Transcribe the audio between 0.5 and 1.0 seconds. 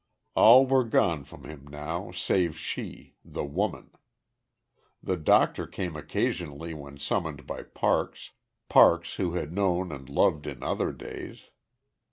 were